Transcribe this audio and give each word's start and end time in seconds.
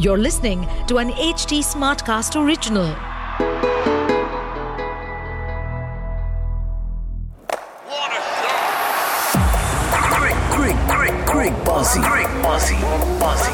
You're 0.00 0.16
listening 0.16 0.60
to 0.86 0.98
an 0.98 1.08
HT 1.10 1.58
Smartcast 1.68 2.36
original. 2.40 2.86
What 7.88 8.12
a 8.12 8.20
shot! 8.36 9.40
Great, 10.14 10.38
great, 10.52 10.78
great, 10.86 11.26
great 11.26 11.64
bossy. 11.64 12.00
Great 12.00 12.30
bossy. 12.44 12.76
Bossy. 13.18 13.50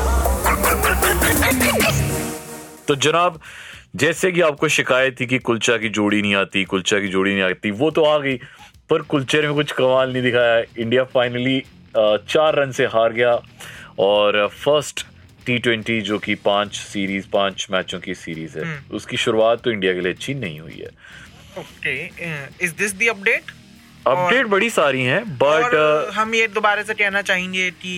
तो 2.88 2.95
जनाब 2.95 3.40
जैसे 3.96 4.32
कि 4.32 4.40
आपको 4.40 4.68
शिकायत 4.68 5.20
थी 5.20 5.26
कि 5.26 5.38
कुलचा 5.48 5.76
की 5.76 5.88
जोड़ी 5.88 6.20
नहीं 6.22 6.34
आती 6.34 6.64
कुलचा 6.74 7.00
की 7.00 7.08
जोड़ी 7.08 7.32
नहीं 7.32 7.42
आती 7.42 7.70
वो 7.80 7.90
तो 7.90 8.04
आ 8.04 8.18
गई 8.18 8.36
पर 8.90 9.02
कुलचे 9.14 9.42
में 9.42 9.54
कुछ 9.54 9.72
कमाल 9.80 10.12
नहीं 10.12 10.22
दिखाया 10.22 10.62
इंडिया 10.79 11.04
फाइनली 11.16 11.58
चार 11.96 12.61
रन 12.61 12.72
से 12.76 12.86
हार 12.96 13.12
गया 13.12 13.34
और 14.11 14.46
फ़र्स्ट 14.64 15.06
टी 15.46 15.58
ट्वेंटी 15.58 16.00
जो 16.00 16.18
कि 16.18 16.34
पाँच 16.45 16.77
सीरीज़ 16.77 17.27
पाँच 17.32 17.66
मैचों 17.70 18.00
की 18.00 18.14
सीरीज़ 18.14 18.59
है 18.59 18.78
उसकी 18.92 19.16
शुरुआत 19.16 19.62
तो 19.64 19.70
इंडिया 19.70 19.92
के 19.95 20.00
लिए 20.00 20.12
अच्छी 20.12 20.34
नहीं 20.34 20.60
हुई 20.60 20.78
है। 20.78 20.91
Okay 21.60 21.95
is 22.64 22.74
this 22.74 22.95
the 22.95 23.09
update 23.10 23.50
update 24.06 24.46
बड़ी 24.46 24.70
सारी 24.70 25.02
हैं 25.02 25.22
बट 25.38 25.74
हम 26.14 26.34
ये 26.34 26.48
दोबारा 26.55 26.83
से 26.83 26.95
कहना 26.95 27.22
चाहेंगे 27.22 27.70
कि 27.83 27.95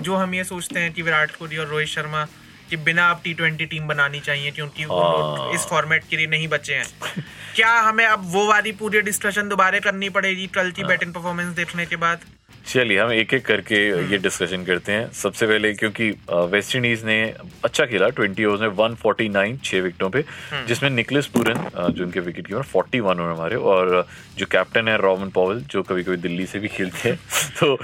जो 0.00 0.14
हम 0.16 0.34
ये 0.34 0.44
सोचते 0.44 0.80
हैं 0.80 0.92
कि 0.92 1.02
विराट 1.02 1.36
कोहली 1.36 1.56
और 1.56 1.66
रोहित 1.66 1.88
शर्मा 1.88 2.24
कि 2.70 2.76
बिना 2.84 3.04
आप 3.06 3.20
टी 3.24 3.32
ट्वेंटी 3.34 3.66
टीम 3.66 3.86
बनानी 3.88 4.20
चाहिए 4.20 4.50
क्योंकि 4.50 4.84
वो 4.84 5.00
हाँ। 5.00 5.52
इस 5.54 5.66
फॉर्मेट 5.70 6.04
के 6.10 6.16
लिए 6.16 6.26
नहीं 6.26 6.48
बचे 6.48 6.74
हैं। 6.74 7.24
क्या 7.56 7.72
हमें 7.80 8.04
अब 8.04 8.22
वो 8.32 8.46
वाली 8.48 8.72
पूरी 8.78 9.00
डिस्कशन 9.08 9.48
दोबारा 9.48 9.78
करनी 9.80 10.08
पड़ेगी 10.10 10.46
कल 10.54 10.62
हाँ। 10.62 10.72
की 10.72 10.84
बैटिंग 10.84 11.12
परफॉर्मेंस 11.14 11.54
देखने 11.56 11.86
के 11.86 11.96
बाद? 11.96 12.24
चलिए 12.64 12.98
हम 12.98 13.12
एक 13.12 13.32
एक 13.34 13.44
करके 13.46 13.76
हम्म। 13.88 14.10
ये 14.10 14.18
डिस्कशन 14.18 14.64
करते 14.64 14.92
हैं 14.92 15.10
सबसे 15.12 15.46
पहले 15.46 15.72
क्योंकि 15.74 16.08
वेस्ट 16.48 16.74
इंडीज 16.76 17.04
ने 17.04 17.16
अच्छा 17.64 17.84
खेला 17.86 18.06
20 18.10 18.44
ओवर्स 18.44 18.60
में 18.60 18.68
149 18.68 19.58
छह 19.64 19.80
विकेटों 19.80 20.08
पे 20.10 20.20
हम्म। 20.20 20.64
जिसमें 20.66 20.88
निकलस 20.90 21.26
पूरन 21.26 21.58
जो 21.90 22.04
उनके 22.04 22.20
विकेट 22.20 22.46
कीपर 22.46 22.62
41 22.64 23.00
उन्होंने 23.02 23.36
मारे 23.38 23.56
और 23.68 24.06
जो 24.38 24.46
कैप्टन 24.46 24.88
है 24.88 24.96
रॉबन 24.98 25.30
पॉवल 25.30 25.60
जो 25.70 25.82
कभी 25.82 26.02
कभी 26.02 26.16
दिल्ली 26.18 26.46
से 26.46 26.58
भी 26.58 26.68
खेलते 26.70 27.08
हैं 27.08 27.18
तो 27.60 27.74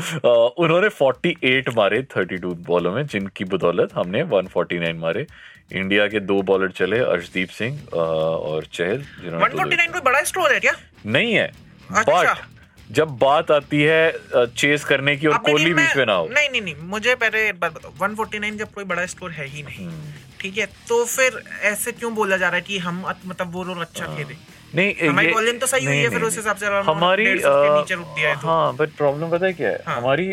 उन्होंने 0.58 0.88
48 0.92 1.74
मारे 1.76 2.02
32 2.10 2.54
बॉलों 2.66 2.92
में 2.92 3.06
जिनकी 3.06 3.44
बदौलत 3.46 3.94
हमने 3.94 4.24
149 4.24 4.94
मारे 4.98 5.26
इंडिया 5.72 6.06
के 6.08 6.20
दो 6.22 6.40
बॉलर 6.44 6.70
चले 6.74 6.98
अर्शदीप 7.08 7.50
सिंह 7.54 7.82
और 7.90 8.66
चहल 8.72 9.04
जिन्होंने 9.20 9.76
149 9.76 9.92
कोई 9.92 10.00
बड़ा 10.02 10.22
स्कोर 10.24 10.52
है 10.52 10.60
क्या 10.60 10.74
नहीं 11.08 11.34
है 11.34 11.50
अच्छा। 11.90 12.22
बट 12.22 12.59
जब 12.90 13.08
बात 13.18 13.50
आती 13.50 13.80
है 13.82 14.46
चेस 14.56 14.84
करने 14.84 15.16
की 15.16 15.26
और 15.26 15.36
कोहली 15.40 15.72
बीच 15.74 15.96
में 15.96 16.04
ना 16.06 16.12
हो 16.12 16.28
नहीं 16.28 16.48
नहीं 16.50 16.60
नहीं 16.62 16.74
मुझे 16.88 17.14
पहले 17.14 17.48
एक 17.48 17.58
बात 17.60 17.74
बताओ 17.74 17.92
149 18.06 18.56
जब 18.58 18.72
कोई 18.74 18.84
बड़ा 18.84 19.04
स्कोर 19.06 19.30
है 19.30 19.46
ही 19.46 19.62
नहीं 19.62 19.86
हम्म। 19.86 20.12
ठीक 20.40 20.58
है 20.58 20.66
तो 20.88 21.04
फिर 21.06 21.42
ऐसे 21.64 21.92
क्यों 21.92 22.14
बोला 22.14 22.36
जा 22.36 22.48
रहा 22.48 22.56
है 22.56 22.62
कि 22.62 22.78
हम 22.78 23.04
मतलब 23.26 23.52
वो 23.52 23.64
लोग 23.64 23.80
अच्छा 23.80 24.06
खेले 24.16 24.34
नहीं 24.74 25.08
हमारी 25.08 25.26
ये- 25.26 25.60
तो 25.60 25.66
सही 25.66 25.84
हुई 25.86 25.96
है, 25.96 26.08
फिर 26.10 26.22
उस 26.22 26.36
हिसाब 26.36 26.56
से 26.56 26.66
हमारी 26.86 27.24
150 27.26 27.44
के 27.44 27.78
नीचे 27.78 27.94
रुक 27.94 28.06
दिया 28.16 28.28
है 28.30 28.34
तो। 28.34 28.48
हाँ 28.48 28.74
बट 28.76 28.90
प्रॉब्लम 28.96 29.30
पता 29.30 29.46
है 29.46 29.52
क्या 29.52 29.68
है 29.68 29.82
हाँ। 29.86 29.96
हमारी 29.96 30.26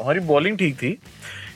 हमारी 0.00 0.20
बॉलिंग 0.28 0.58
ठीक 0.58 0.76
थी 0.76 0.90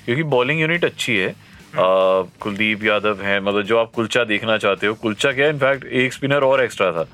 क्योंकि 0.04 0.22
बॉलिंग 0.34 0.60
यूनिट 0.60 0.84
अच्छी 0.84 1.16
है 1.16 1.28
हम्म। 1.74 2.28
कुलदीप 2.40 2.84
यादव 2.84 3.22
है 3.22 3.40
मतलब 3.40 3.62
जो 3.64 3.78
आप 3.78 3.90
कुलचा 3.94 4.24
देखना 4.24 4.56
चाहते 4.58 4.86
हो 4.86 4.94
कुलचा 5.02 5.32
क्या 5.32 5.48
इनफैक्ट 5.48 5.84
एक 6.02 6.12
स्पिनर 6.12 6.44
और 6.44 6.62
एक्स्ट्रा 6.64 6.90
था 6.92 7.06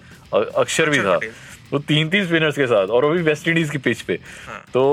अक्षर 0.57 0.91
भी 0.91 0.99
था। 1.01 1.19
वो 1.73 1.79
तीन 1.79 2.09
तीन 2.09 2.27
स्पिनर्स 2.27 2.57
के 2.57 2.67
साथ 2.67 2.89
और 2.89 3.05
वो 3.05 3.11
भी 3.11 3.23
वेस्ट 3.23 3.49
इंडीज 3.49 3.71
की 3.71 3.79
पिच 3.79 4.03
पे 4.03 4.19
हाँ। 4.47 4.63
तो 4.73 4.85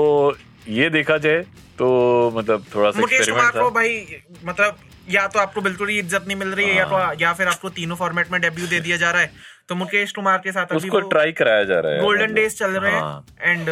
ये 0.68 0.88
देखा 0.90 1.16
जाए 1.18 1.40
तो 1.78 2.32
मतलब 2.36 2.64
थोड़ा 2.74 2.90
सा 2.90 3.00
मुकेश 3.00 3.28
कुमार 3.28 3.50
को 3.52 3.70
भाई 3.70 4.22
मतलब 4.44 4.78
या 5.10 5.26
तो 5.26 5.38
आपको 5.38 5.60
बिल्कुल 5.60 5.88
ही 5.88 5.98
इज़्ज़त 5.98 6.26
नहीं 6.26 6.36
मिल 6.36 6.48
रही 6.48 6.66
है 6.66 6.76
या 6.76 6.86
हाँ। 6.86 7.14
तो 7.14 7.20
या 7.22 7.32
फिर 7.32 7.48
आपको 7.48 7.68
तीनों 7.70 7.96
फॉर्मेट 7.96 8.30
में 8.32 8.40
डेब्यू 8.40 8.66
दे 8.66 8.80
दिया 8.80 8.96
जा 8.96 9.10
रहा 9.10 9.22
है 9.22 9.52
तो 9.68 9.74
मुकेश 9.74 10.12
कुमार 10.12 10.38
के 10.38 10.52
साथ 10.52 10.72
उसको 10.72 11.00
ट्राई 11.08 11.32
कराया 11.32 11.64
जा 11.64 11.80
रहा 11.80 11.92
है 11.92 12.00
गोल्डन 12.00 12.22
मतलब। 12.22 12.36
डेज़ 12.36 12.56
चल 12.56 12.70
रहे 12.70 12.92
हाँ। 12.92 13.24
हैं 13.40 13.52
and 13.52 13.70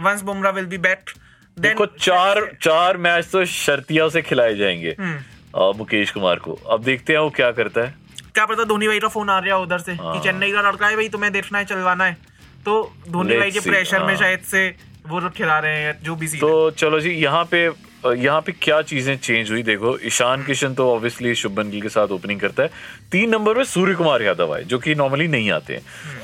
once 0.00 0.22
Bumrah 0.22 0.52
will 0.52 0.66
be 0.66 0.78
back 0.78 1.10
देखो 1.56 1.86
चार 1.86 2.40
चार 2.62 2.96
मैच 2.96 3.28
तो 3.32 3.44
शर्तिया 3.46 4.08
से 4.08 4.22
खिलाए 4.22 4.54
जाएँगे 4.54 4.96
हम्म। 5.00 5.76
मुकेश 5.78 6.10
कुमार 6.10 6.38
को 6.38 6.58
अब 6.70 6.82
देखते 6.82 7.12
हैं 7.12 7.20
वो 7.20 7.30
क्या 7.30 7.50
करता 7.52 7.80
है 7.80 7.94
क्या 8.34 8.46
पता 8.46 8.64
धोनी 8.64 8.86
भाई 8.88 8.98
का 8.98 9.08
फ़ोन 9.08 9.30
आ 9.30 9.38
रहा 9.38 9.56
है 9.56 9.62
उधर 9.62 9.78
से 9.78 9.92
हाँ। 9.92 10.12
कि 10.12 10.20
चेन्नई 10.20 10.52
का 10.52 10.60
लड़का 10.60 10.86
है 10.86 10.96
भाई 10.96 11.08
तुम्हें 11.08 11.32
देखना 11.32 11.58
है 11.58 11.64
चलवाना 11.64 12.04
है 12.04 12.16
तो 12.64 12.92
धोनी 13.08 13.36
भाई 13.38 13.50
के 13.50 13.60
प्रेशर 13.60 13.98
में 14.00 14.06
हाँ। 14.06 14.16
शायद 14.16 14.40
से 14.50 14.68
वो 15.08 15.20
लोग 15.20 15.32
खिला 15.32 15.58
रहे 15.58 15.80
हैं 15.82 15.98
जो 16.02 16.14
भी 16.16 16.26
तो 16.38 16.70
चलो 16.70 17.00
जी 17.00 17.10
यहाँ 17.10 17.44
पे 17.50 17.68
यहाँ 18.06 18.40
पे 18.46 18.52
क्या 18.62 18.80
चीज़ें 18.82 19.16
चेंज 19.18 19.50
हुई 19.50 19.62
देखो 19.62 19.96
ईशान 20.06 20.42
किशन 20.44 20.74
तो 20.74 20.88
ऑब्वियसली 20.94 21.34
शुभन 21.34 21.70
गिल 21.70 21.82
के 21.82 21.88
साथ 21.88 22.08
ओपनिंग 22.12 22.40
करता 22.40 22.62
है। 22.62 22.70
तीन 23.12 23.30
नंबर 23.30 23.54
पे 23.54 23.64
सूर्य 23.64 23.94
कुमार 23.94 24.22
यादव 24.22 24.54
आए 24.54 24.64
जो 24.64 24.78
कि 24.78 24.94
नॉर्मली 24.94 25.28
नहीं 25.28 25.50
आते 25.50 25.74
हैं। 25.74 25.80
अ, 25.80 26.23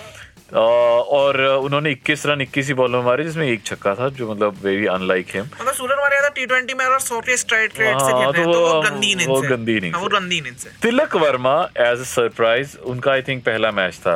और 0.52 1.40
उन्होंने 1.40 1.94
21 1.94 2.26
रन 2.26 2.44
21 2.44 2.66
ही 2.66 2.74
बॉल 2.74 2.90
में 2.92 3.02
मारे 3.02 3.24
जिसमें 3.24 3.46
एक 3.48 3.64
छक्का 3.66 3.94
था 3.94 4.08
जो 4.08 4.30
मतलब 4.30 4.56
वेरी 4.62 4.86
अनलाइक 4.86 5.26
हिम 5.34 5.44
मतलब 5.44 5.74
सूरज 5.74 5.98
मारे 5.98 6.18
टी 6.34 6.46
ट्वेंटी 6.46 6.74
में 6.74 6.84
अगर 6.84 6.98
सौ 6.98 7.20
के 7.20 7.36
स्ट्राइक 7.36 7.72
रेट 7.78 7.98
से 7.98 8.12
हाँ, 8.12 8.22
खेल 8.22 8.32
रहे 8.32 8.42
हैं 8.42 8.52
तो 8.52 8.52
तो 8.52 8.74
वो 8.74 8.80
गंदी 8.82 9.10
इनिंग्स 9.12 9.28
वो 9.28 9.40
गंदी 9.40 9.90
हाँ, 9.90 10.00
वो 10.00 10.08
गंदी 10.08 10.38
इनिंग्स 10.38 10.66
है। 10.66 10.72
Tilak 10.82 11.16
Varma 11.16 11.54
as 11.78 12.00
a 12.00 12.04
surprise 12.04 12.76
उनका 12.92 13.12
आई 13.12 13.22
थिंक 13.22 13.44
पहला 13.44 13.70
मैच 13.70 13.94
था 13.94 14.14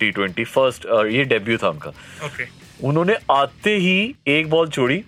टी 0.00 0.10
ट्वेंटी 0.10 0.44
फ़र्स्ट 0.44 0.86
ये 1.10 1.24
डेब्यू 1.24 1.56
था 1.58 1.68
उनका। 1.68 1.90
ओके 2.26 2.46
उन्होंने 2.86 3.16
आते 3.30 3.76
ही 3.76 4.14
एक 4.28 4.50
बॉल 4.50 4.68
छोड़ी 4.68 5.02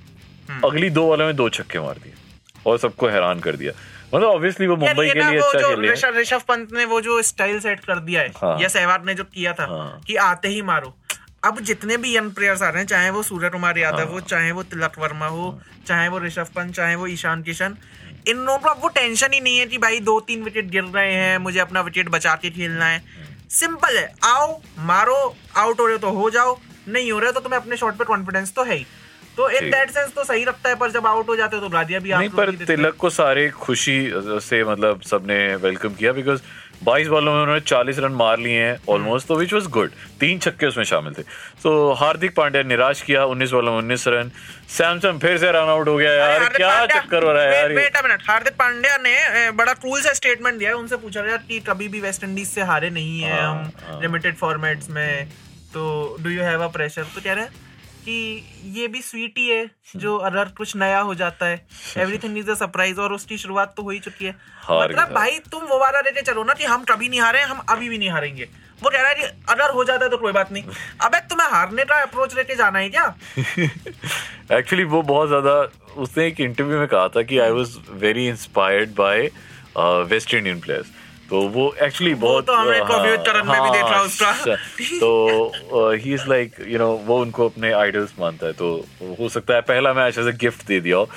हम्म। 0.50 0.68
अगली 0.68 0.90
दो 0.90 1.06
बॉलों 1.06 1.26
में 1.26 1.36
दो 1.36 1.48
छक्के 1.48 1.80
मार 1.80 1.98
दिए 2.04 2.12
और 2.66 2.78
सबको 2.78 3.08
हैरान 3.08 3.40
कर 3.40 3.56
दिया। 3.56 3.72
मतलब 4.14 4.28
ऑब्वियसली 4.28 4.66
वो 4.66 4.76
मुंबई 4.76 5.08
के 5.08 5.14
लिए 5.14 5.38
अच्छा 5.38 5.58
खेले 5.58 5.86
हैं। 5.86 5.92
ऋषभ 5.94 6.16
ऋषभ 6.16 6.42
पंत 6.48 6.72
ने 6.72 6.84
वो 6.84 7.00
जो 7.00 7.20
स्टाइल 7.22 7.58
सेट 7.60 7.84
कर 7.84 7.98
दिया 8.00 8.20
है 8.20 8.32
हाँ। 8.36 8.58
या 8.60 8.68
सहवाग 8.68 9.06
ने 9.06 9.14
जो 9.14 9.24
किया 9.24 9.52
था 9.52 9.66
हाँ। 9.66 10.00
कि 10.06 10.16
आते 10.22 10.48
ही 10.48 10.62
मारो 10.62 10.94
अब 11.44 11.60
जितने 11.60 11.96
भी 11.96 12.16
यंग 12.16 12.30
प्लेयर्स 12.32 12.62
आ 12.62 12.68
रहे 12.68 12.82
हैं 12.82 12.86
चाहे 12.86 13.10
वो 13.10 13.22
सूर्य 13.22 13.48
कुमार 13.48 13.78
यादव 13.78 14.12
हो 14.12 14.20
चाहे 14.20 14.50
वो 14.52 14.62
तिलक 14.64 14.98
वर्मा 14.98 15.26
हो 15.26 15.58
चाहे 15.86 16.08
वो 16.08 16.18
ऋषभ 16.18 16.48
पंत 16.56 16.74
चाहे 16.74 16.94
वो 16.94 17.06
ईशान 17.06 17.42
किशन 17.42 17.76
इन 18.28 18.36
लोगों 18.36 18.58
को 18.58 18.68
अब 18.68 18.82
वो 18.82 18.88
टेंशन 18.88 19.32
ही 19.32 19.40
नहीं 19.40 19.58
है 19.58 19.66
कि 19.66 19.78
भाई 19.78 20.00
दो 20.00 20.18
तीन 20.20 20.42
विकेट 20.42 20.70
गिर 20.70 20.84
रहे 20.84 21.12
हैं 21.14 21.36
मुझे 21.38 21.58
अपना 21.60 21.80
विकेट 21.80 22.08
बचा 22.08 22.34
के 22.34 22.50
खेलना 22.50 22.86
है 22.86 23.02
सिंपल 23.50 23.96
है 23.98 24.06
आओ 24.24 24.60
मारो 24.86 25.16
आउट 25.56 25.80
हो 25.80 25.86
रहे 25.86 25.94
हो 25.94 25.98
तो 26.00 26.10
हो 26.10 26.30
जाओ 26.30 26.58
नहीं 26.88 27.12
हो 27.12 27.18
रहे 27.18 27.32
तो 27.32 27.40
तुम्हें 27.40 27.60
अपने 27.60 27.76
शॉट 27.76 27.96
पर 27.96 28.04
कॉन्फिडेंस 28.04 28.52
तो 28.54 28.64
है 28.64 28.76
ही 28.76 28.86
तो 29.36 29.48
इन 29.50 29.70
दैट 29.70 29.90
सेंस 29.90 30.12
तो 30.14 30.24
सही 30.24 30.44
लगता 30.44 30.68
है 30.68 30.74
पर 30.74 30.90
जब 30.90 31.06
आउट 31.06 31.28
हो 31.28 31.36
जाते 31.36 31.56
हो 31.56 31.62
तो 31.62 31.68
गादिया 31.68 31.98
भी 32.00 32.12
नहीं 32.14 32.28
पर 32.28 32.50
ही 32.50 32.56
हैं। 32.56 32.66
तिलक 32.66 32.94
को 32.96 33.10
सारे 33.10 33.48
खुशी 33.50 33.98
से 34.42 34.62
मतलब 34.64 35.00
सबने 35.02 35.34
वेलकम 35.56 35.94
किया 35.94 36.12
बिकॉज़ 36.12 36.40
22 36.84 37.08
बॉलों 37.08 37.32
में 37.34 37.40
उन्होंने 37.42 37.60
40 37.60 37.98
रन 37.98 38.12
मार 38.12 38.38
लिए 38.38 38.62
हैं 38.62 38.76
ऑलमोस्ट 38.88 39.26
तो 39.28 39.34
विच 39.36 39.52
वाज 39.52 39.66
गुड 39.66 39.90
तीन 40.20 40.38
छक्के 40.38 40.66
उसमें 40.66 40.84
शामिल 40.84 41.14
थे। 41.14 41.22
तो 41.62 41.92
हार्दिक 41.92 42.34
पांड्या 42.36 42.62
निराश 42.62 43.00
किया 43.02 43.24
19 43.26 43.52
बॉलों 43.52 43.72
में 43.72 43.78
19 43.80 44.04
रन। 44.08 44.30
सैमसंग 44.68 45.20
फिर 45.20 45.38
से 45.38 45.50
रन 45.50 45.68
आउट 45.68 45.88
हो 45.88 45.96
गया 45.96 46.12
यार 46.12 46.44
क्या 46.48 46.86
चक्कर 46.86 47.22
हो 47.22 47.32
रहा 47.32 47.42
है 47.42 47.54
यार 47.56 47.72
वेट- 47.72 48.02
मिनट 48.04 48.22
हार्दिक 48.28 48.54
पांड्या 48.54 48.96
ने 49.02 49.50
बड़ा 49.52 49.72
कूल 49.74 50.00
सा 50.02 50.12
स्टेटमेंट 50.12 50.58
दिया 50.58 50.70
है 50.70 50.76
उनसे 50.76 50.96
पूछा 50.96 51.20
गया 51.20 51.36
कि 51.48 51.60
कभी 51.60 51.88
भी 51.88 52.00
वेस्ट 52.00 52.24
इंडीज 52.24 52.48
से 52.48 52.62
हारे 52.62 52.90
नहीं 52.90 53.20
है 53.20 53.40
हाँ, 53.40 53.54
हम 53.54 53.70
हाँ। 53.88 54.00
लिमिटेड 54.02 54.36
फॉर्मेट्स 54.36 54.90
में 54.90 55.28
तो 55.74 56.16
do 56.20 56.30
you 56.30 56.42
have 56.42 56.64
a 56.64 56.68
pressure 56.68 57.02
तो 57.14 57.20
कह 57.20 57.32
रहे 57.32 57.44
हैं 57.44 57.64
कि 58.06 58.72
ये 58.74 58.88
भी 58.88 59.00
स्वीट 59.02 59.38
ही 59.38 59.48
है 59.48 59.70
जो 59.96 60.16
अगर 60.28 60.48
कुछ 60.58 60.74
नया 60.76 61.00
हो 61.00 61.14
जाता 61.14 61.46
है। 61.46 61.64
एवरीथिंग 61.98 62.38
इज़ 62.38 62.50
अ 62.50 62.54
सरप्राइज़ 62.54 63.00
और 63.00 63.12
उसकी 63.12 63.38
शुरुआत 63.38 63.74
तो 63.76 63.82
हो 63.82 63.90
ही 63.90 63.98
चुकी 64.00 64.24
है। 64.24 64.34
मतलब 64.72 65.12
भाई 65.14 65.38
तुम 65.52 65.64
वो 65.64 65.78
वाला 65.78 66.00
लेके 66.00 66.22
चलो 66.22 66.44
ना 66.44 66.54
कि 66.54 66.64
हम 66.64 66.84
कभी 66.84 67.08
नहीं 67.08 67.20
हारे 67.20 67.42
हम 67.42 67.58
अभी 67.68 67.88
भी 67.88 67.98
नहीं 67.98 68.10
हारेंगे। 68.10 68.48
वो 68.82 68.90
कह 68.90 69.00
रहा 69.00 69.08
है 69.08 69.14
कि 69.14 69.22
अगर 69.48 69.70
हो 69.70 69.84
जाता 69.84 70.04
है 70.04 70.10
तो 70.10 70.16
कोई 70.18 70.32
बात 70.32 70.52
नहीं। 70.52 70.62
अबे 71.04 71.20
तुम्हें 71.28 71.48
हारने 71.50 71.84
का 71.84 72.00
अप्रोच 72.02 72.34
लेके 72.36 72.54
जाना 72.54 72.78
है 72.78 72.88
क्या? 72.90 73.14
एक्चुअली 74.58 74.84
वो 74.84 75.02
बहुत 75.04 75.28
ज़्यादा 75.28 75.54
उसने 76.02 76.26
एक 76.26 76.40
इंटरव्यू 76.40 76.78
में 76.78 76.86
कहा 76.88 77.08
था 77.08 77.22
कि 77.22 77.38
I 77.38 77.50
was 77.50 77.76
very 78.02 78.26
inspired 78.28 78.94
by 78.96 79.30
West 80.10 80.34
Indian 80.34 80.60
players 80.60 80.90
तो 81.30 81.40
वो 81.48 81.74
एक्चुअली 81.82 82.14
बहुत 82.14 82.46
तो 82.46 82.54
हमने 82.54 82.78
हाँ, 82.78 82.98
में 82.98 83.62
भी 83.62 83.70
देखा 83.70 83.88
हाँ, 83.88 84.02
उसका। 84.02 84.54
तो 85.00 85.90
he 85.92 86.14
is 86.14 86.28
like 86.28 86.54
you 86.68 86.78
know 86.78 86.88
वो 87.06 87.20
उनको 87.20 87.48
अपने 87.48 87.72
आइडल्स 87.72 88.12
मानता 88.20 88.46
है 88.46 88.52
तो 88.52 88.86
हो 89.20 89.28
सकता 89.28 89.54
है 89.54 89.60
पहला 89.60 89.92
मैच 89.92 90.18
एज 90.18 90.26
अ 90.26 90.36
गिफ्ट 90.40 90.66
दे 90.66 90.80
दिया 90.80 90.96
हो 90.96 91.08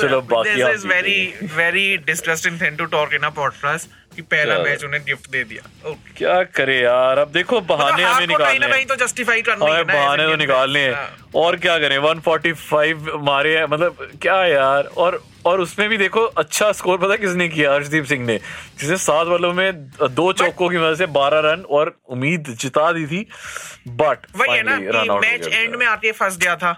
चलो 0.00 0.20
बाकी 0.20 0.60
आप 0.60 0.74
is 0.74 0.86
very 0.92 1.18
very 1.56 1.86
disgusting 2.10 2.60
thing 2.62 2.78
to 2.82 2.90
talk 2.96 3.18
in 3.20 3.30
a 3.30 3.32
podcast 3.40 3.98
कि 4.16 4.22
पहला 4.22 4.58
मैच 4.58 4.84
उन्हें 4.84 5.02
गिफ्ट 5.06 5.30
दे 5.30 5.44
दिया 5.44 5.62
Okay. 5.90 6.16
क्या 6.16 6.42
करे 6.56 6.80
यार 6.80 7.18
अब 7.18 7.28
देखो 7.32 7.60
बहाने 7.60 7.92
मतलब 7.92 8.06
हमें 8.06 8.12
हार 8.12 8.26
को 8.26 8.32
निकालने 8.32 8.68
कहीं 8.68 8.86
तो 8.86 8.96
जस्टिफाई 8.96 9.42
करना 9.42 9.66
ही 9.66 9.72
हमें 9.72 9.86
बहाने 9.86 10.26
तो 10.26 10.36
निकालने. 10.36 10.80
हैं 10.80 10.94
हाँ। 10.94 11.42
और 11.42 11.56
क्या 11.56 11.78
करें 11.78 11.98
145 11.98 13.08
मारे 13.28 13.56
हैं 13.56 13.64
मतलब 13.70 14.08
क्या 14.22 14.44
यार 14.46 14.84
और 15.04 15.22
और 15.46 15.60
उसमें 15.60 15.88
भी 15.88 15.96
देखो 15.96 16.20
अच्छा 16.20 16.70
स्कोर 16.72 16.98
पता 16.98 17.16
किसने 17.16 17.48
किया? 17.48 17.72
हर्षदीप 17.72 18.04
सिंह 18.04 18.24
ने। 18.26 18.38
जिसने 18.80 18.96
सात 18.96 19.26
बॉलों 19.26 19.52
में 19.54 19.90
दो 20.10 20.32
चौकों 20.32 20.68
की 20.68 20.76
वजह 20.76 20.94
से 20.94 21.06
12 21.06 21.40
रन 21.44 21.64
और 21.70 21.96
उम्मीद 22.08 22.54
जिता 22.60 22.92
दी 22.92 23.06
थी। 23.06 23.26
बट 23.88 24.26
वही 24.36 24.56
है 24.56 24.62
ना 24.62 25.14
मैच 25.14 25.46
एंड 25.46 25.76
में 25.76 25.86
आके 25.86 26.12
फंस 26.12 26.38
गया 26.38 26.56
था। 26.56 26.76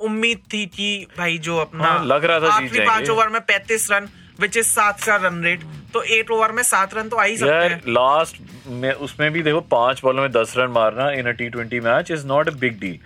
उम्मीद 0.00 0.38
थी 0.52 0.64
कि 0.66 1.06
भाई 1.18 1.38
जो 1.38 1.56
अपना 1.58 1.84
हाँ, 1.84 2.04
लग 2.06 2.24
रहा 2.24 2.40
था 2.40 2.52
आखिरी 2.54 2.86
पाँच 2.86 3.10
ओवर 3.10 3.28
में 3.28 3.40
पैंतीस 3.40 3.90
रन 3.92 4.08
विच 4.40 4.56
इज़ 4.56 4.66
सात 4.66 5.02
का 5.04 5.16
रन 5.16 5.42
रेट 5.44 5.64
तो 5.94 6.02
एट 6.02 6.30
ओवर 6.30 6.52
में 6.52 6.62
सात 6.62 6.94
रन 6.94 7.08
तो 7.08 7.16
आ 7.16 7.24
ही 7.24 7.36
सकते 7.36 7.74
हैं। 7.74 7.80
लास्ट 7.88 8.36
में 8.66 8.92
उसमें 8.92 9.30
भी 9.32 9.42
देखो 9.42 9.60
पाँच 9.60 10.00
बॉलों 10.04 10.22
में 10.22 10.30
दस 10.32 10.54
रन 10.56 10.70
मारना 10.70 11.10
in 11.12 11.26
a 11.26 11.30
T 11.30 11.48
twenty 11.48 11.80
match 11.80 12.10
is 12.10 12.26
not 12.26 12.48
a 12.48 12.52
big 12.52 12.78
deal 12.80 12.98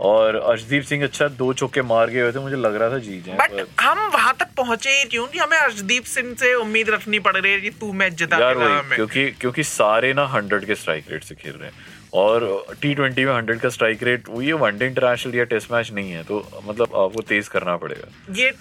और 0.00 0.36
अर्शदीप 0.36 0.82
सिंह 0.84 1.02
अच्छा 1.04 1.26
दो 1.38 1.52
चौके 1.52 1.82
मार 1.84 2.10
गए 2.10 2.20
हुए 2.20 2.32
थे 2.32 2.38
मुझे 2.38 2.56
लग 2.56 2.74
रहा 2.74 2.90
था 2.90 2.98
जीत 3.00 3.24
जाए 3.24 3.36
बट 3.38 3.80
हम 3.80 3.98
वहाँ 4.12 4.34
तक 4.40 4.54
पहुँचे 4.56 4.90
ही 4.90 5.04
क्यों? 5.06 5.26
हमें 5.38 5.56
अर्शदीप 5.58 6.04
सिंह 6.06 6.34
से 6.34 6.54
उम्मीद 6.56 6.90
रखनी 6.90 7.18
पड़ 7.20 7.36
रही 7.36 7.52
है 7.52 7.60
कि 7.60 7.70
तू 7.80 7.92
मैच 7.94 8.12
जिता 8.14 8.38
यार 8.38 8.58
हमें 8.58 8.94
क्योंकि 8.94 9.30
क्योंकि 9.40 9.62
सारे 9.64 10.12
ना 10.14 10.26
हंड्रेड 10.28 10.64
के 10.64 10.74
स्ट्राइक 10.74 11.10
रेट 11.10 11.24
से 11.24 11.34
खेल 11.34 11.52
रहे 11.52 11.68
हैं। 11.68 11.74
और 12.14 12.66
टी 12.82 12.94
ट्वेंटी 12.94 13.24
में 13.24 13.32
हंड्रेड 13.32 13.60
का 13.60 13.68
स्ट्राइक 13.68 14.02
रेट 14.02 14.28
वो 14.28 14.42
ये 14.42 14.52
वनडे 14.62 14.86
इंटरनेशनल 14.86 15.34
या 15.34 15.44
टेस्ट 15.52 15.72
मैच 15.72 15.90
नहीं 15.92 16.10
है 16.12 16.22
तो 16.24 16.40
मतलब 16.64 16.96
आपको 16.96 17.22
तेज 17.28 17.48
करना 17.48 17.76
पड़ेगा। 17.76 18.08
ये 18.38 18.52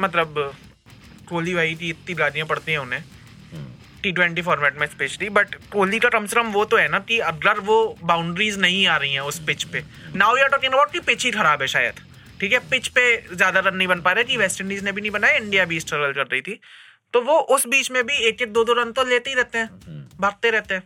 मतलब 0.00 0.52
कोहली 1.28 1.54
भाई 1.54 1.74
की 1.74 1.90
इतनी 1.90 2.14
गालियाँ 2.14 2.46
पड़ती 2.46 2.72
हैं 2.72 2.78
उन्हें। 2.78 3.02
टी 4.06 4.10
ट्वेंटी 4.12 4.42
फॉर्मेट 4.42 4.78
में 4.78 4.86
स्पेशली 4.86 5.28
बट 5.30 5.54
कोहली 5.70 5.98
का 5.98 6.08
कम 6.08 6.26
से 6.26 6.36
कम 6.36 6.50
वो 6.52 6.64
तो 6.64 6.76
है 6.76 6.88
ना 6.88 6.98
कि 7.06 7.18
अगर 7.28 7.60
वो 7.62 7.76
बाउंड्रीज 8.04 8.58
नहीं 8.60 8.86
आ 8.86 8.96
रही 8.96 9.12
हैं 9.12 9.20
उस 9.22 9.38
पिच 9.46 9.64
पे। 9.64 9.82
नाउ 10.16 10.36
यूर 10.36 10.48
टॉकिंग 10.48 10.72
अबाउट 10.72 10.92
कि 10.92 11.00
पिच 11.02 11.24
ही 11.24 11.30
खराब 11.32 11.62
है 11.62 11.68
शायद। 11.68 11.94
ठीक 12.40 12.52
है? 12.52 12.58
पिच 12.70 12.88
पे 12.88 13.04
ज़्यादा 13.32 13.60
रन 13.60 13.76
नहीं 13.76 13.88
बन 13.88 14.00
पा 14.00 14.12
रहे 14.12 14.24
कि 14.24 14.36
वेस्ट 14.36 14.60
इंडीज 14.60 14.84
ने 14.84 14.92
भी 14.92 15.00
नहीं 15.00 15.10
बनाया 15.10 15.36
इंडिया 15.36 15.64
भी 15.64 15.80
स्ट्रगल 15.80 16.12
कर 16.12 16.26
रही 16.26 16.40
थी। 16.42 16.58
तो 17.14 17.20
वो 17.22 17.38
उस 17.50 17.66
बीच 17.66 17.90
में 17.90 18.02
भी 18.06 18.14
एक 18.28 18.42
एक 18.42 18.52
दो 18.52 18.64
दो 18.64 18.72
रन 18.74 18.92
तो 18.92 19.04
लेते 19.04 19.30
ही 19.30 19.36
रहते 19.36 19.58
हैं 19.58 20.06
भागते 20.20 20.50
रहते 20.50 20.74
हैं। 20.74 20.82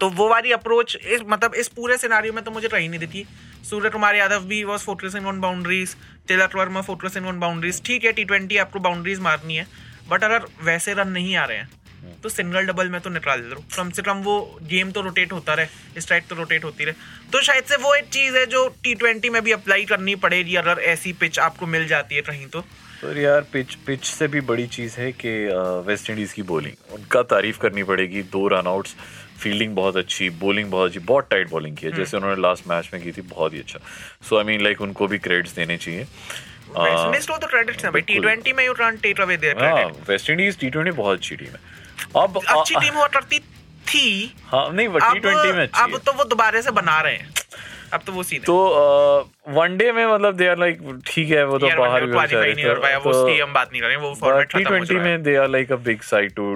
तो 0.00 0.08
वो 0.10 0.28
वाली 0.28 0.52
अप्रोच 0.52 0.96
इस 0.96 1.20
मतलब 1.26 1.54
इस 1.54 1.68
पूरे 1.70 1.96
सिनारियो 1.98 2.32
में 2.32 2.42
तो 2.44 2.50
मुझे 2.50 2.68
रही 2.68 2.88
नहीं 2.88 3.00
देती। 3.00 3.24
सूर्य 3.70 3.90
कुमार 3.90 4.16
यादव 4.16 4.44
भी 4.44 4.62
was 4.64 4.82
focusing 4.82 5.26
on 5.26 5.40
boundaries 5.40 5.96
Tilak 6.28 6.56
Varma 6.56 6.80
focusing 6.82 7.26
on 7.26 7.40
boundaries 7.40 7.82
ठीक 7.86 8.04
है 8.04 8.12
टी 8.12 8.24
ट्वेंटी 8.24 8.56
आपको 8.58 8.80
बाउंड्रीज 8.80 9.20
मारनी 9.20 9.56
है 9.56 9.66
बट 10.08 10.24
अगर 10.24 10.46
वैसे 10.62 10.94
रन 10.94 11.08
नहीं 11.10 11.36
आ 11.36 11.44
रहे 11.44 11.58
हैं 11.58 11.68
तो 12.22 12.28
सिंगल 12.28 12.66
डबल 12.66 12.88
में 12.88 13.00
तो 13.00 13.10
निकाल 13.10 13.40
दो 13.40 13.64
कम 13.76 13.90
से 13.90 14.02
कम 14.02 14.22
वो 14.22 14.58
गेम 14.62 14.90
तो 14.90 15.00
रोटेट 15.00 15.32
होता 15.32 15.54
रहे 15.54 16.00
स्ट्राइक 16.00 16.24
तो 16.28 16.34
रोटेट 16.34 16.64
होती 16.64 16.84
रहे। 16.84 16.94
तो 17.32 17.42
शायद 17.42 17.64
से 17.64 17.76
वो 17.76 17.94
एक 17.94 18.08
चीज़ 18.10 18.36
है 18.36 18.46
जो 18.46 18.68
टी 18.82 18.94
ट्वेंटी 18.94 19.30
में 19.30 19.42
भी 19.42 19.52
अप्लाई 19.52 19.84
करनी 19.84 20.16
पड़ेगी 20.16 20.56
अगर 20.56 20.80
ऐसी 20.86 21.12
पिच 21.12 21.38
आपको 21.38 21.66
मिल 21.66 21.86
जाती 21.88 22.14
है 22.14 22.22
कहीं 22.22 22.46
तो। 22.46 22.64
पर 23.02 23.18
यार 23.18 23.40
पिच 23.52 23.74
पिच 23.86 24.04
से 24.04 24.28
भी 24.28 24.40
बड़ी 24.42 24.66
चीज़ 24.68 25.00
है 25.00 25.14
कि 25.14 25.30
वेस्ट 25.86 26.10
इंडीज 26.10 26.32
की 26.32 26.42
बॉलिंग 26.44 26.94
उनका 26.94 27.22
तारीफ़ 27.30 27.58
करनी 27.58 27.82
पड़ेगी 27.82 28.22
दो 28.32 28.48
रन 28.48 28.66
आउट्स 28.66 28.94
फील्डिंग 29.38 29.74
बहुत 29.76 29.96
अच्छी 29.96 30.28
बॉलिंग 30.40 30.70
बहुत 30.70 30.88
अच्छी 30.88 31.00
बहुत 31.06 31.28
टाइट 31.30 31.50
बॉलिंग 31.50 31.76
की 31.76 31.86
है। 31.86 31.92
जैसे 31.92 32.16
उन्होंने 32.16 32.40
लास्ट 32.42 32.66
मैच 32.68 32.90
में 32.94 33.02
की 33.02 33.12
थी 33.12 33.22
बहुत 33.24 33.54
ही 33.54 33.58
अच्छा। 33.58 33.78
सो 34.28 34.38
आई 34.38 34.44
मीन 34.44 34.62
लाइक 34.62 34.80
उनको 34.80 35.06
भी 35.06 35.18
क्रेडिट्स 35.18 35.54
देने 35.54 35.76
चाहिए। 35.76 36.06
इंडीज 36.70 37.26
हैं 39.46 39.54
हाँ 39.60 39.84
वेस्ट 40.08 40.30
इंडीज 40.30 40.58
टी 40.58 40.70
ट्वेंटी 40.70 40.92
बहुत 40.92 41.18
अच्छी 41.18 41.36
टीम 41.36 41.48
है। 41.48 41.60
अब 42.16 42.40
अच्छी 42.48 42.74
टीम 42.74 42.94
हुआ 42.94 43.06
करती 43.08 43.38
थी। 43.88 44.34
हाँ 44.46 44.68
नहीं 44.72 44.88
टी 44.88 45.18
ट्वेंटी 45.20 45.52
में 45.52 45.66
अब 45.66 45.98
तो 46.06 46.12
वो 46.12 46.24
दोबारा 46.26 46.60
से 46.60 46.70
बना 46.72 47.00
रहे 47.00 47.14
हैं। 47.14 47.34
अब 47.94 48.00
तो 48.06 48.12
वो 48.12 48.22
सीन 48.22 48.40
तो 48.42 48.54
वनडे 49.48 49.90
में 49.92 50.06
मतलब 50.06 50.36
दे 50.36 50.46
आर 50.48 50.58
लाइक 50.58 50.80
ठीक 51.06 51.30
है 51.30 51.44
वो 51.46 51.58
तो 51.58 51.68
बाहर 51.68 52.06
भी 52.06 52.12
हो 52.12 52.26
जाए 52.26 52.52
नहीं 52.52 52.64
कर 52.64 52.78
पाया, 52.78 52.98
वो 52.98 53.10
उसकी 53.10 53.38
हम 53.40 53.52
बात 53.52 53.68
नहीं 53.72 53.82
करेंगे, 53.82 53.96
वो 53.96 54.14
format 54.16 54.42
टी 54.42 54.58
खत्म 54.58 54.64
हो 54.64 54.68
ट्वेंटी 54.68 54.86
चुका 54.86 55.00
है। 55.00 55.06
में 55.06 55.22
they 55.22 55.36
are 55.36 55.48
like 55.48 55.72
a 55.72 55.76
big 55.84 56.00
side 56.02 56.34
to 56.34 56.54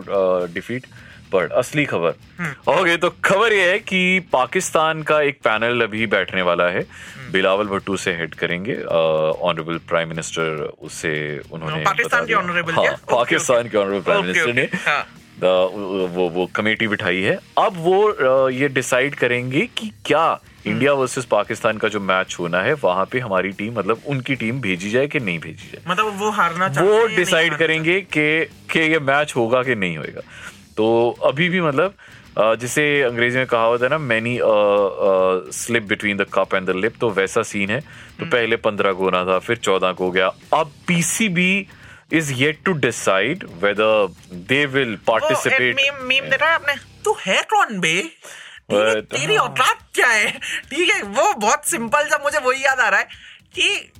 defeat 0.54 0.87
but 1.32 1.52
असली 1.52 1.84
खबर। 1.84 2.14
हम्म। 2.38 2.72
ओके 2.72 2.96
तो 2.96 3.10
खबर 3.25 3.52
ये 3.52 3.70
है 3.70 3.78
कि 3.81 4.20
पाकिस्तान 4.32 5.02
का 5.02 5.20
एक 5.22 5.38
पैनल 5.44 5.82
अभी 5.82 6.06
बैठने 6.14 6.43
वाला 6.43 6.64
है। 6.69 6.81
हम्म। 6.81 7.31
बिलावल 7.32 7.66
भट्टू 7.69 7.96
से 7.96 8.14
हेड 8.16 8.34
करेंगे 8.34 8.75
ऑनरेबल 8.82 9.78
प्राइम 9.88 10.08
मिनिस्टर 10.08 10.69
उससे 10.81 11.12
उन्होंने 11.52 11.84
पाकिस्तान 11.84 12.26
के 12.26 12.34
ऑनरेबल 12.34 12.72
हाँ, 12.75 12.96
पाकिस्तान 13.10 13.69
के 13.69 13.78
ऑनरेबल 13.78 14.02
प्राइम 14.02 14.26
मिनिस्टर 14.26 14.52
ने। 14.52 14.69
हाँ। 14.86 15.06
वो 15.42 16.28
वो 16.31 16.46
कमेटी 16.54 16.87
बिठाई 16.88 17.20
है। 17.22 17.38
अब 17.58 17.76
वो 17.78 18.50
ये 18.50 18.69
डिसाइड 18.70 19.14
करेंगे 19.14 19.60
कि 19.76 19.90
क्या 20.06 20.40
इंडिया 20.66 20.92
वर्सेस 20.92 21.25
पाकिस्तान 21.25 21.78
का 21.78 21.88
जो 21.88 22.00
मैच 22.02 22.37
होना 22.40 22.60
है 22.62 22.75
वहाँ 22.75 23.04
पे 23.12 23.19
हमारी 23.20 23.50
टीम 23.52 23.78
मतलब 23.78 24.00
उनकी 24.08 24.34
टीम 24.37 24.60
भेजी 24.60 24.90
जाए 24.90 25.06
कि 25.06 25.20
नहीं 25.20 25.38
भेजी 25.38 25.70
जाए। 25.72 25.82
मतलब 25.88 26.19
वो 26.20 26.31
हारना 26.31 26.66
वो 26.78 27.06
डिसाइड 27.16 27.56
करेंगे 27.58 28.00
कि 28.02 28.44
कि 28.72 28.81
ये 28.82 28.98
मैच 29.00 29.34
होगा 29.37 29.62
कि 29.62 29.75
नहीं 29.75 29.96
होगा 29.96 30.20
तो 30.76 30.88
अभी 31.25 31.48
भी 31.48 31.60
मतलब 31.60 31.94
जिसे 32.38 32.82
अंग्रेज़ी 33.02 33.38
में 33.38 33.46
कहावत 33.46 33.82
है 33.82 33.88
ना 33.88 33.98
many 33.98 34.38
slip 35.54 35.82
between 35.84 36.16
the 36.16 36.26
cup 36.34 36.54
and 36.54 36.66
the 36.66 36.76
lip 36.76 36.94
तो 37.00 37.10
वैसा 37.10 37.43
सीन 37.43 37.70
है। 37.70 37.81
तो 37.81 38.22
हम्म। 38.22 38.31
पहले 38.31 38.56
पंद्रह 38.58 38.93
को 38.93 39.04
होना 39.04 39.25
था 39.25 39.38
फिर 39.38 39.56
चौदह 39.58 39.93
को 39.93 40.04
हो 40.04 40.10
गया। 40.10 40.26
अब 40.54 40.70
PCB 40.88 41.66
is 42.12 42.32
yet 42.32 42.64
to 42.64 42.72
decide 42.72 43.44
whether 43.44 44.14
they 44.32 44.66
will 44.66 44.86
वो 44.86 44.92
एक 44.92 45.04
पार्टिसिपेट 45.06 45.76
मीम 45.76 46.06
मीम 46.06 46.24
देखा 46.24 46.46
है 46.46 46.52
आपने? 46.52 46.74
तू 47.04 47.16
है 47.26 47.42
कौन 47.42 47.80
बे? 47.80 48.10
है, 48.72 48.94
But- 48.94 49.04
तेरी 49.04 49.36
औकात 49.36 49.78
क्या 49.94 50.08
है? 50.08 50.30
ठीक 50.70 50.90
है 50.90 51.02
वो 51.02 51.32
बहुत 51.32 51.68
सिंपल 51.68 52.02
सा 52.02 52.18
मुझे 52.22 52.38
वही 52.38 52.64
याद 52.64 52.80
आ 52.80 52.88
रहा 52.88 53.00
है 53.00 53.06
कि 53.54 53.92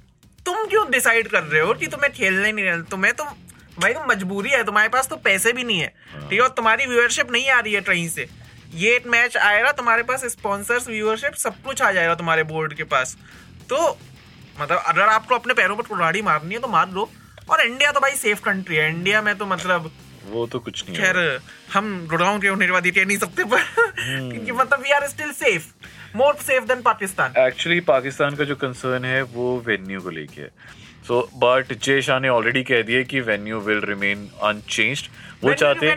तुम 0.47 0.67
क्यों 0.67 0.91
डिसाइड 0.91 1.29
कर 1.29 1.43
रहे 1.43 1.61
हो 1.61 1.75
कि 1.75 1.87
तुम्हें 1.87 2.13
खेलने 2.13 2.53
नहीं 2.53 2.65
है? 2.65 2.83
तुम्हें 2.83 3.15
तो 3.15 3.25
भाई 3.79 3.93
तुम 3.95 4.03
मजबूरी 4.09 4.51
है 4.51 4.65
तुम्हारे 4.65 4.89
पास 4.89 5.09
तो 5.09 5.17
पैसे 5.17 5.53
भी 5.53 5.65
नहीं 5.65 5.81
है। 5.81 5.89
ठीक 6.15 6.33
है 6.33 6.41
और 6.41 6.49
तुम्हारी 6.49 6.87
व्यूअरशिप 6.87 7.33
नहीं 7.33 7.49
आ 7.51 7.61
रही 7.61 7.73
है 7.73 7.81
ट्रेन 7.81 8.09
से। 8.09 8.29
ये 8.75 8.97
एक 8.97 9.07
मैच 9.07 9.37
आएगा 9.37 9.73
तुम्हारे 9.73 10.03
पास 10.03 10.25
स्पॉन्सर्स 10.25 10.89
व्यूअरशिप 10.89 11.35
सब 11.35 11.63
कुछ 11.63 11.83
आ 11.83 11.93
जाएगा 11.93 12.15
तुम्हारे 12.15 12.43
बोर्ड 12.43 12.75
के 12.75 12.85
पास। 12.85 13.17
तो 13.69 13.99
मतलब 14.61 14.83
अगर 14.87 15.03
आपको 15.03 15.35
अपने 15.35 15.55
पैरों 15.55 15.77
पर 15.77 15.83
कुल्हाड़ी 15.83 16.23
मारनी 16.23 16.55
है 16.55 16.61
तो 16.61 16.69
मार 16.69 16.91
लो 16.91 17.11
और 17.49 17.61
इंडिया 17.61 17.93
तो 17.93 18.01
भाई 18.01 18.13
सेफ़ 18.17 18.41
कंट्री 18.45 18.77
है। 18.77 18.89
इंडिया 18.91 19.23
में 19.23 19.35
तो 19.39 19.47
मतलब 19.47 19.91
वो 20.31 20.47
तो 20.47 20.59
कुछ 20.59 20.85
नहीं 20.85 20.97
खैर 20.97 21.17
हम 21.73 21.87
गुड़गांव 22.09 22.39
के 22.41 22.55
निर्वादी 22.57 22.91
कह 22.91 23.05
नहीं 23.05 23.19
सकते 23.19 23.45
पर 23.45 23.59
हम्म। 23.59 24.31
क्योंकि 24.31 24.53
मतलब 24.53 24.83
we 24.83 24.91
are 24.93 25.07
still 25.09 25.33
safe 25.35 25.67
more 26.17 26.35
safe 26.43 26.65
than 26.65 26.83
Pakistan 26.83 27.35
actually 27.47 27.81
Pakistan 27.89 28.37
का 28.37 28.45
जो 28.45 28.57
कंसर्न 28.57 29.05
है 29.05 29.23
वो 29.33 29.57
वेन्यू 29.67 30.01
को 30.01 30.11
लेके 30.11 30.41
है। 30.43 30.79
सो 31.09 31.21
बट 31.35 31.73
जय 31.75 32.01
शाह 32.03 32.19
ने 32.21 32.29
ऑलरेडी 32.29 32.63
कह 32.63 32.83
दिया 32.83 33.03
कि 33.11 33.21
वेन्यू 33.29 33.61
विल 33.61 33.81
रिमेन 33.85 34.29
अनचेंज्ड 34.43 35.07
वो 35.45 35.53
चाहते 35.55 35.95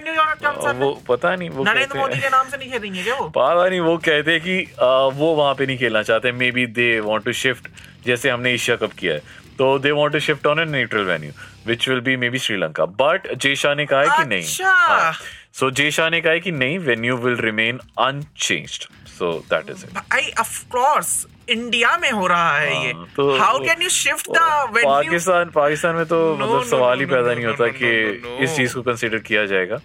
वो 0.73 0.91
पता 1.07 1.35
नहीं 1.35 1.49
वो 1.49 1.63
नरेंद्र 1.63 1.85
कहते 1.85 1.99
मोदी 1.99 2.19
के 2.19 2.29
नाम 2.29 2.49
से 2.49 2.57
नहीं 2.57 2.71
खेलेंगे 2.71 3.03
क्या 3.03 3.15
वो? 3.15 3.27
पता 3.29 3.67
नहीं 3.69 3.79
वो 3.81 3.97
कहते 3.97 4.31
हैं 4.31 4.41
कि 4.41 4.57
आ, 4.81 4.87
वो 5.19 5.33
वहाँ 5.35 5.53
पे 5.55 5.65
नहीं 5.65 5.77
खेलना 5.77 6.03
चाहते। 6.03 6.31
May 6.31 6.51
be 6.51 6.65
they 6.77 6.99
want 7.01 7.23
to 7.25 7.33
shift 7.41 7.67
जैसे 8.05 8.29
हमने 8.29 8.53
एशिया 8.53 8.75
कप 8.77 8.93
किया 8.99 9.13
है। 9.13 9.21
तो 9.57 9.77
they 9.79 9.91
want 9.91 10.13
to 10.13 10.19
shift 10.19 10.47
on 10.47 10.59
a 10.59 10.65
neutral 10.65 11.05
venue 11.05 11.31
which 11.67 11.87
will 11.89 11.99
be 12.01 12.15
may 12.17 12.29
be 12.29 12.39
Sri Lanka 12.39 12.85
but 13.01 13.33
Jay 13.33 13.55
Shah 13.55 13.75
ने 13.75 13.85
कहा 13.85 14.01
है 14.01 14.07
कि 14.17 14.29
नहीं। 14.29 14.43
सो 15.53 15.71
जय 15.71 15.91
शाह 15.91 16.09
ने 16.09 16.21
कहा 16.21 16.33
है 16.33 16.39
कि 16.39 16.51
नहीं 16.51 16.79
venue 16.79 17.17
will 17.17 17.37
remain 17.41 17.79
unchanged 17.99 18.89
so 19.09 19.31
that 19.49 19.69
is 19.69 19.85
it 19.85 20.39
of 20.39 20.63
course 20.71 21.25
India 21.49 21.97
में 21.97 22.11
हो 22.11 22.27
रहा 22.27 22.57
है 22.57 22.85
ये। 22.85 22.91
हाँ, 22.91 23.07
तो 23.15 23.37
how 23.37 23.59
can 23.59 23.81
you 23.81 23.89
shift 23.89 24.29
the 24.29 24.39
venue 24.73 24.91
Pakistan 24.91 25.49
Pakistan 25.55 25.95
में 25.95 26.05
तो 26.05 26.19
मतलब 26.35 26.63
सवाल 26.69 26.99
ही 26.99 27.05
पैदा 27.05 27.33
नहीं 27.33 27.45
होता 27.45 27.67
कि. 27.79 27.89
इस 28.43 28.55
चीज़ 28.55 28.73
को 28.75 28.81
कंसीडर 28.81 29.17
किया 29.27 29.45
जाएगा। 29.45 29.75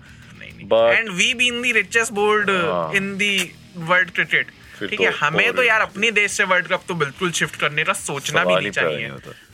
But 0.71 0.95
and 0.95 1.09
we 1.11 1.33
been 1.35 1.61
the 1.63 1.75
richest 1.77 2.13
board. 2.13 2.51
In 2.97 3.17
the 3.19 3.49
world 3.89 4.11
cricket 4.11 4.47
ठीक 4.81 4.99
तो 4.99 5.05
है 5.05 5.11
हमें 5.19 5.53
तो 5.53 5.63
यार 5.63 5.81
अपनी 5.81 6.11
देश 6.13 6.33
से 6.33 6.45
वर्ल्ड 6.45 6.67
कप 6.69 6.83
तो 6.89 6.95
बिल्कुल 6.95 7.33
शिफ्ट 7.33 7.57
करने 7.61 7.85
का 7.85 7.93
सोचना 7.95 8.45
भी 8.45 8.55
नहीं 8.55 8.71
चाहिए। 8.71 9.09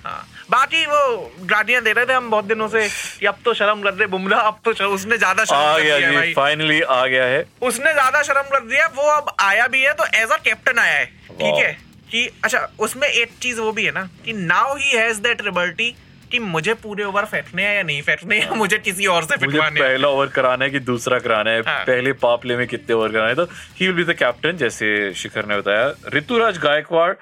हाँ। 0.04 0.26
बाकी 0.50 0.85
वो 0.87 1.00
गाड़ियाँ 1.47 1.83
दे 1.83 1.93
रहे 1.93 2.07
थे 2.07 2.12
हम 2.12 2.31
बहुत 2.31 2.45
दिनों 2.45 2.69
से 2.69 2.88
कि 3.21 3.26
अब 3.26 3.38
तो 3.45 3.54
शर्म 3.54 3.83
कर 3.83 3.95
रहे 3.95 4.07
बुमराह 4.09 4.40
अब 4.40 4.61
तो 4.64 4.73
शर्म, 4.75 4.90
उसने 4.90 5.19
ज़्यादा 5.19 5.45
शर्म 5.45 5.59
आ 5.59 5.76
कर 5.76 5.83
गया 5.83 5.97
दिया 5.99 6.11
है 6.11 6.26
जी 6.26 6.35
फाइनली 6.35 6.81
आ 6.83 7.07
गया 7.07 7.25
है। 7.26 7.45
उसने 7.62 7.93
ज़्यादा 7.93 8.23
शर्म 8.23 8.50
कर 8.50 8.64
दिया 8.66 8.87
वो 8.97 9.11
अब 9.11 9.35
आया 9.40 9.66
भी 9.66 9.83
है 9.83 9.93
तो 9.95 10.04
एज 10.14 10.31
अ 10.31 10.37
कैप्टन 10.45 10.78
आया 10.78 10.95
है 10.95 11.04
ठीक 11.07 11.54
है? 11.54 11.73
कि 12.11 12.28
अच्छा 12.45 12.59
उसमें 12.78 13.09
एक 13.09 13.31
चीज़ 13.43 13.61
वो 13.61 13.71
भी 13.73 13.85
है 13.85 13.93
ना 13.93 14.09
कि 14.25 14.33
now 14.33 14.76
he 14.76 14.90
has 14.90 15.21
that 15.21 15.43
liberty 15.45 15.95
कि 16.35 16.38
मुझे 16.41 16.75
पूरे 16.83 17.05
ओवर 17.05 17.25
फेंकने 17.25 17.62
हैं 17.62 17.76
या 17.76 17.83
नहीं 17.83 18.03
फेंकने 18.03 18.38
हैं 18.38 18.57
मुझे 18.57 18.79
किसी 18.79 19.07
और 19.07 19.25
से 19.25 19.37
फेंकवाने 19.37 19.81
हैं। 19.81 19.88
पहला 19.88 20.09
ओवर 20.09 20.26
कराना 20.35 20.64
है 20.64 20.71
कि 20.71 20.81
दूसरा 20.81 21.19
कराना 21.19 21.50
है? 21.50 21.61
हाँ। 21.61 21.85
पहले 21.85 22.12
पापले 22.23 22.57
में 22.57 22.67
कितने 22.67 22.95
ओवर 22.95 23.12
कराना 23.12 23.29
है? 23.29 23.35
तो 23.35 23.45
he 23.79 23.87
will 23.87 23.97
be 23.97 24.12
the 24.12 24.17
captain 24.17 24.57
जैसे 24.57 25.12
शिखर 25.14 25.47
ने 25.47 25.59
बताया। 25.59 25.93
Ruturaj 26.14 26.59
Gaikwad 26.59 27.12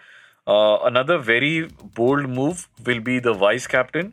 another 0.88 1.16
very 1.26 1.60
bold 1.96 2.28
move 2.28 2.56
will 2.86 3.00
be 3.00 3.18
the 3.20 3.36
vice 3.40 3.66
captain 3.66 4.12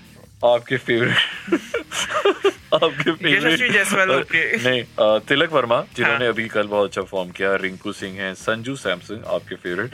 आपके 0.45 0.77
फेवरेट 0.77 1.59
आपके 2.73 3.11
फेवरेट 3.11 3.59
नहीं 4.63 4.83
तिलक 5.27 5.51
वर्मा 5.53 5.83
जिन्होंने 5.95 6.25
हाँ। 6.25 6.33
अभी 6.33 6.47
कल 6.47 6.67
बहुत 6.67 6.89
अच्छा 6.89 7.01
फॉर्म 7.11 7.29
किया 7.37 7.55
रिंकू 7.61 7.91
सिंह 7.93 8.19
हैं 8.19 8.33
संजू 8.33 8.75
सैमसंग 8.75 9.25
आपके 9.35 9.55
favourite 9.55 9.91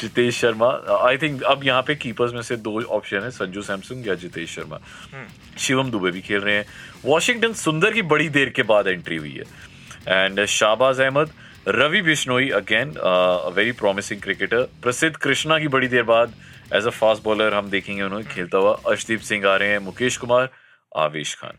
Jitesh 0.00 0.38
Sharma 0.40 0.68
I 1.08 1.16
think 1.16 1.42
अब 1.42 1.64
यहाँ 1.64 1.82
पे 1.82 1.94
कीपर्स 1.94 2.32
में 2.34 2.42
से 2.42 2.56
दो 2.56 2.80
ऑप्शन 2.96 3.22
है 3.22 3.30
संजू 3.30 3.62
सैमसंग 3.62 4.08
या 4.08 4.14
जितेश 4.24 4.54
शर्मा। 4.54 4.78
हम्म। 5.12 5.58
शिवम 5.58 5.90
दुबे 5.90 6.10
भी 6.10 6.20
खेल 6.20 6.40
रहे 6.40 6.54
हैं। 6.56 6.66
वॉशिंगटन 7.04 7.52
सुंदर 7.52 7.92
की 7.92 8.02
बड़ी 8.14 8.28
देर 8.28 8.48
के 8.56 8.62
बाद 8.72 8.88
एंट्री 8.88 9.16
हुई 9.16 9.32
है। 9.32 9.44
And 10.24 10.44
Shahbaz 10.46 11.00
Ahmed 11.00 11.30
Ravi 11.68 12.00
Bishnoi 12.02 12.48
again 12.56 12.94
very 13.56 13.72
promising 13.72 14.20
cricketer 14.20 14.62
Prasidh 14.82 15.16
Krishna 15.16 15.58
की 15.58 15.68
बड़ी 15.68 15.88
देर 15.88 16.02
बाद 16.10 16.34
एज 16.72 16.86
अ 16.86 16.90
फास्ट 16.90 17.22
बॉलर 17.22 17.54
हम 17.54 17.70
देखेंगे 17.70 18.02
उन्हें 18.02 18.24
खेलता 18.24 18.58
हुआ 18.58 18.78
अर्शदीप 18.86 19.20
सिंह 19.20 19.48
आ 19.48 19.56
रहे 19.56 19.68
हैं 19.68 19.78
मुकेश 19.78 20.16
कुमार 20.16 20.48
आवेश 20.92 21.34
खान। 21.34 21.56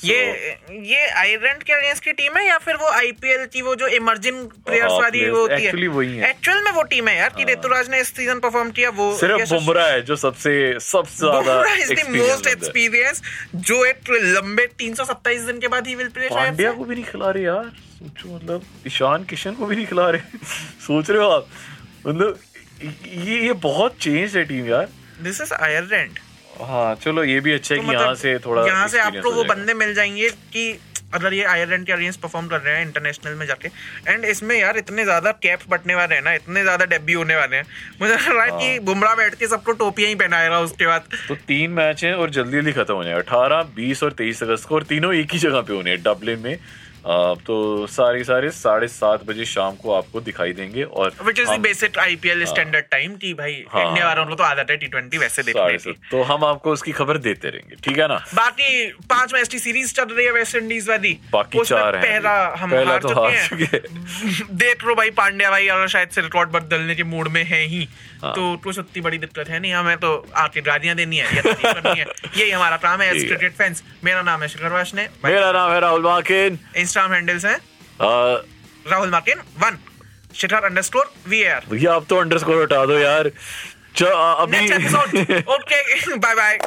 So, 0.00 0.04
ये 0.04 0.58
ये 0.86 1.06
आयरलैंड 1.20 1.62
के 1.62 1.72
अगेंस्ट 1.72 2.04
की 2.04 2.12
टीम 2.12 2.36
है 2.36 2.46
या 2.46 2.58
फिर 2.58 2.76
वो 2.76 2.88
आईपीएल 2.88 3.44
की 3.46 3.62
वो 3.62 3.74
जो 3.74 3.86
इमर्जिंग 3.86 4.36
प्लेयर्स 4.66 4.92
हाँ, 4.92 4.98
वाली 5.00 5.28
वो 5.30 5.40
होती 5.40 5.64
है? 5.64 5.72
वही 5.88 6.16
है। 6.16 6.30
एक्चुअल 6.30 6.62
में 6.64 6.70
वो 6.72 6.82
टीम 6.82 7.08
है 7.08 7.16
यार 7.16 7.28
कि 7.36 7.44
ऋतुराज 7.44 7.90
ने 7.90 8.00
इस 8.00 8.14
सीज़न 8.16 8.38
परफॉर्म 8.40 8.70
किया 8.70 8.90
वो 8.90 9.06
सिर्फ़ 9.18 9.54
बुमराह 9.54 9.88
है 9.88 10.02
जो 10.02 10.16
सबसे 10.16 10.52
सबसे 10.80 11.16
ज़्यादा 11.16 11.56
मोस्ट 12.10 12.46
एक्सपीरियंस 12.46 13.22
जो 13.54 13.84
एक 13.84 14.10
लंबे 14.10 14.66
327 14.82 15.46
दिन 15.46 15.58
के 15.60 15.68
बाद 15.68 15.86
ही 15.86 15.94
विल 15.94 16.08
प्ले 16.08 16.28
शायद 16.28 16.36
पांड्या 16.36 16.72
को 16.72 16.84
भी 16.84 16.94
नहीं 16.94 17.04
खिला 17.04 17.30
रहे 17.30 17.44
यार 17.44 17.72
सोचो 17.98 18.34
मतलब 18.34 18.62
ईशान 18.86 19.24
किशन 19.24 19.54
को 19.54 19.66
भी 19.66 19.76
नहीं 19.76 19.86
खिला 19.86 20.08
रहे। 20.10 20.38
सोच 20.86 21.10
रहे 21.10 21.22
हो 21.22 21.28
आप? 21.30 21.48
मतलब 22.06 22.38
ये 22.82 23.38
ये 23.46 23.52
बहुत 23.62 23.96
चेंज 24.00 24.36
है 24.36 24.44
टीम 24.44 24.66
यार। 24.68 24.88
दिस 25.22 25.40
इज़ 25.40 25.52
आयरलैंड 25.54 26.18
हाँ 26.62 26.94
चलो 26.96 27.24
ये 27.24 27.40
भी 27.40 27.52
अच्छा 27.52 27.74
है 27.74 27.80
तो 27.80 27.86
कि 27.86 27.92
यहाँ 27.92 28.04
मतलब 28.04 28.16
से 28.16 28.38
थोड़ा 28.40 28.66
यहाँ 28.66 28.88
से 28.88 28.98
आपको 29.00 29.32
वो 29.32 29.44
बंदे 29.44 29.74
मिल 29.74 29.94
जाएँगे 29.94 30.28
कि 30.52 30.78
अगर 31.14 31.34
ये 31.34 31.44
आयरलैंड 31.44 31.84
के 31.86 31.92
अगेंस्ट 31.92 32.20
परफॉर्म 32.20 32.46
कर 32.48 32.60
रहे 32.60 32.74
हैं 32.76 32.86
इंटरनेशनल 32.86 33.34
में 33.34 33.46
जाके। 33.46 33.68
एंड 34.08 34.24
इसमें 34.24 34.54
यार 34.58 34.76
इतने 34.76 35.04
ज़्यादा 35.04 35.30
कैप 35.42 35.60
बटने 35.68 35.94
वाले 35.94 36.14
हैं 36.14 36.22
ना 36.22 36.32
इतने 36.34 36.62
ज़्यादा 36.62 36.84
डेब्यू 36.84 37.18
होने 37.18 37.36
वाले 37.36 37.56
हैं। 37.56 37.64
मुझे 38.00 38.12
लग 38.14 38.26
रहा 38.26 38.44
है 38.44 38.50
हाँ। 38.50 38.60
कि 38.60 38.78
बुमराह 38.80 39.14
बैठ 39.14 39.34
के 39.34 39.46
सबको 39.46 39.72
टोपियाँ 39.74 40.08
ही 40.08 40.14
पहनाएगा 40.14 40.58
उसके 40.60 40.86
बाद। 40.86 41.04
तो 41.28 41.34
तीन 41.46 41.70
मैच 41.70 42.04
हैं 42.04 42.12
और 42.14 42.30
जल्दी 42.30 42.56
जल्दी 42.56 42.72
खत्म 42.72 42.94
होने 42.94 43.12
अठारह 43.12 43.62
बीस 43.76 44.02
और 44.02 44.12
तेईस 44.12 44.42
अगस्त 44.42 44.68
को 44.68 44.74
और 44.74 44.82
तीनों 44.84 45.14
एक 45.14 45.32
ही 45.32 45.38
जगह 45.38 45.60
पे 45.60 45.74
होने 45.74 45.90
हैं 45.90 46.02
डबलिन 46.02 46.38
में। 46.38 46.58
तो 47.08 47.86
सारे 47.86 48.24
सारे 48.24 48.50
साढ़े 48.50 48.88
सात 48.88 49.24
बजे 49.26 49.44
शाम 49.44 49.74
को 49.74 49.92
आपको 49.92 50.20
दिखाई 50.20 50.52
देंगे 50.52 50.82
और 50.82 51.12
which 51.22 51.40
is 51.40 51.50
basic 51.50 51.98
IPL 51.98 52.44
standard 52.44 52.84
time 52.84 53.14
कि 53.16 53.34
भाई। 53.34 53.64
हाँ। 53.68 53.88
इंडिया 53.88 54.06
वालों 54.06 54.26
को 54.26 54.34
तो 54.34 54.44
आदत 54.44 54.70
है 54.70 54.76
टी 54.76 54.86
ट्वेंटी 54.86 55.18
वैसे 55.18 55.42
देखने 55.42 55.76
की। 55.76 55.92
तो 56.10 56.22
हम 56.22 56.44
आपको 56.44 56.72
उसकी 56.72 56.92
खबर 56.92 57.18
देते 57.18 57.48
रहेंगे 57.48 57.76
ठीक 57.84 57.98
है 57.98 58.08
ना? 58.08 58.16
बाकी 58.34 58.86
पाँच 59.10 59.34
मैच 59.34 59.48
की 59.48 59.58
सीरीज़ 59.58 59.94
चल 59.94 60.04
रही 60.04 60.26
है 60.26 60.32
वेस्ट 60.32 60.56
इंडीज 60.56 60.88
वाली। 60.88 61.18
बाकी 61.32 61.64
चार 61.64 61.96
हैं। 61.96 62.04
पहला 62.04 62.54
हम 62.58 62.70
पहला 62.70 62.90
हार 62.90 63.00
तो 63.00 63.08
चुके 63.48 63.64
हैं। 63.64 63.82
देख 64.56 64.84
लो 64.84 64.94
भाई 64.94 65.10
पांड्या 65.10 65.50
भाई 65.50 65.68
और 65.68 65.88
शायद 65.88 66.08
से 66.08 66.20
रिकॉर्ड 66.20 66.50
बदलने 66.50 66.94
के 66.94 67.04
मूड 67.04 67.28
में 67.28 67.44
है 67.44 67.64
ही। 67.66 67.88
हाँ। 68.26 68.34
तो 68.34 68.56
कुछ 68.64 68.78
उतनी 68.78 69.02
बड़ी 69.02 69.18
दिक्कत 69.18 69.48
है 69.48 69.60
नहीं 69.60 69.72
हमें 69.72 69.96
तो 69.96 70.10
आके 70.36 70.60
गालियाँ 70.60 70.96
देनी 70.96 71.16
है 71.16 71.42
करनी 71.42 71.98
है 71.98 72.06
यही 72.36 72.50
हमारा 72.50 72.76
काम 72.76 73.00
है 73.00 73.08
है। 73.08 73.24
क्रिकेट 73.24 73.52
फैंस 73.52 73.82
मेरा 74.04 74.22
नाम 74.22 74.42
है 74.42 74.48
शिखर 74.48 74.72
वाशने 74.72 75.08
मेरा 75.24 75.52
नाम 75.52 75.72
है 75.72 75.80
राहुल 75.80 76.02
माकिन 76.02 76.58
इंस्टाग्राम 76.76 77.12
हैंडल्स 77.12 77.44
हैं 77.44 77.58
Rahul 78.90 79.10
मार्किन 79.10 79.42
one 79.58 79.78
Shikhar 80.36 80.64
underscore 80.64 81.12
we 81.28 81.44
are 81.44 81.66
भैया 81.70 81.94
अब 81.94 82.06
तो 82.10 82.16
अंडरस्कोर 82.16 82.62
हटा 82.62 82.84
दो 82.86 82.98
यार 82.98 83.30
अभी 84.04 84.66
okay 85.54 86.16
bye 86.16 86.34
bye 86.34 86.58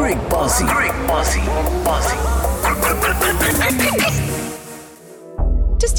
great 0.00 0.28
bossy. 0.30 0.64
Great 0.64 0.94
bossy. 1.06 1.40
Bossy. 1.84 2.16